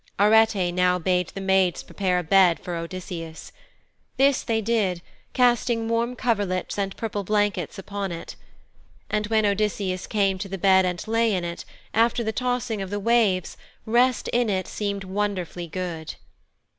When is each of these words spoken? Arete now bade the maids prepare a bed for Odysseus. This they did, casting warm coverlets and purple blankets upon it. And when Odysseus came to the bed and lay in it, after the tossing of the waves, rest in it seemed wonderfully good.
Arete 0.17 0.73
now 0.73 0.97
bade 0.97 1.27
the 1.29 1.39
maids 1.41 1.83
prepare 1.83 2.17
a 2.17 2.23
bed 2.23 2.59
for 2.59 2.75
Odysseus. 2.75 3.51
This 4.17 4.41
they 4.41 4.59
did, 4.59 5.03
casting 5.33 5.87
warm 5.87 6.15
coverlets 6.15 6.75
and 6.79 6.97
purple 6.97 7.23
blankets 7.23 7.77
upon 7.77 8.11
it. 8.11 8.35
And 9.11 9.27
when 9.27 9.45
Odysseus 9.45 10.07
came 10.07 10.39
to 10.39 10.49
the 10.49 10.57
bed 10.57 10.85
and 10.85 11.07
lay 11.07 11.35
in 11.35 11.43
it, 11.45 11.65
after 11.93 12.23
the 12.23 12.31
tossing 12.31 12.81
of 12.81 12.89
the 12.89 12.99
waves, 12.99 13.57
rest 13.85 14.27
in 14.29 14.49
it 14.49 14.67
seemed 14.67 15.03
wonderfully 15.03 15.67
good. 15.67 16.15